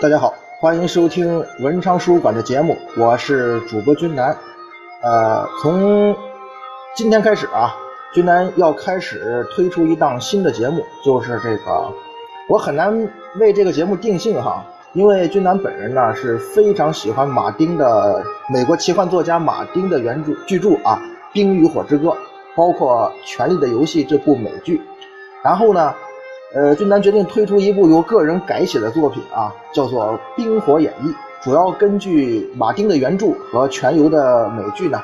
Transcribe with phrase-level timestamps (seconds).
[0.00, 4.36] 大家好，欢迎收听文昌书馆的节目，我是主播君南。
[5.00, 6.14] 呃，从
[6.96, 7.74] 今天开始啊，
[8.12, 11.92] 君南要开始推出一档新的节目，就是这个，
[12.48, 13.08] 我很难
[13.38, 18.20] 为这个节目定性哈，因为君南本人呢是非常喜欢马丁的
[18.52, 21.00] 美国奇幻作家马丁的原著巨著啊，
[21.32, 22.08] 《冰与火之歌》，
[22.56, 24.82] 包括《权力的游戏》这部美剧，
[25.44, 25.94] 然后呢。
[26.54, 31.08] 呃，俊南决定推出一部由个人改写的作品啊，叫做《冰火演义》，
[31.42, 35.02] 主要根据马丁的原著和全游的美剧呢，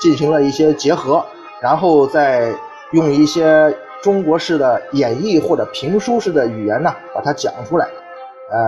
[0.00, 1.22] 进行了一些结合，
[1.60, 2.50] 然后再
[2.92, 7.86] 用一些中国式的演绎或者评书式的语言呢，把它讲出来。
[8.50, 8.58] 呃，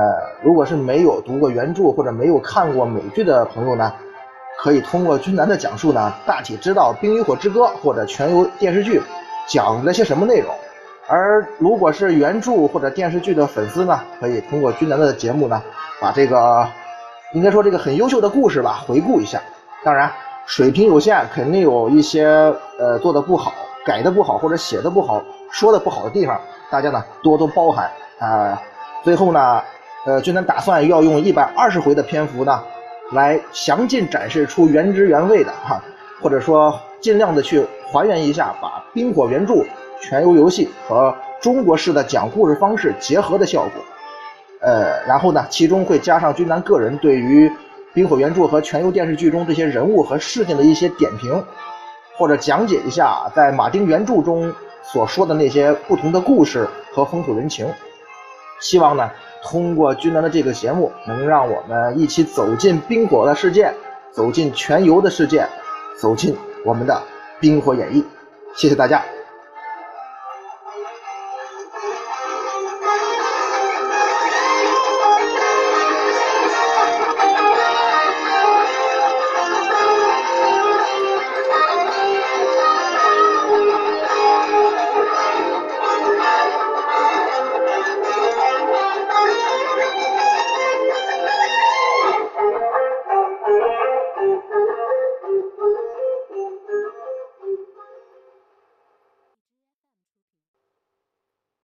[0.45, 3.91] 如果是没有读过原著或者没有看过美剧的朋友呢，
[4.58, 9.00] 可以通过君南的讲述呢，大体知道《冰与火之歌》或者全游电视剧
[9.48, 10.55] 讲了些什么内容。
[11.11, 15.62] 而如果是原著或者电视剧的粉丝呢，可以通过君南的节目呢，
[16.01, 16.69] 把这个
[17.33, 19.41] 应该说这个很优秀的故事吧回顾一下。
[19.83, 20.12] 当然，
[20.45, 22.27] 水平有限，肯定有一些
[22.79, 23.55] 呃做的不好、
[23.86, 26.39] 改的不好或者写的不好、说的不好的地方，
[26.70, 28.61] 大家呢多多包涵啊。
[29.03, 29.62] 最后呢，
[30.05, 32.62] 呃，君南打算要用一百二十回的篇幅呢，
[33.12, 35.81] 来详尽展示出原汁原味的哈，
[36.20, 39.64] 或者说尽量的去还原一下，把冰火原著。
[40.00, 43.82] 全游游戏和中国式的讲故事方式结合的效果，
[44.60, 47.50] 呃，然后呢，其中会加上君南个人对于
[47.94, 51.45] 冰火原著和全游电视剧中这些人物和事件的一些点评，
[52.17, 54.52] 或者讲解一下在马丁原著中
[54.83, 57.67] 所说的那些不同的故事和风土人情。
[58.61, 59.11] 希望呢，
[59.44, 63.73] 通过君南的这个节目，能让我们一起走进冰火的世界，
[64.11, 65.46] 走进全游的世界，
[65.96, 67.00] 走进我们的
[67.39, 68.02] 冰火演绎。
[68.56, 69.17] 谢谢大家。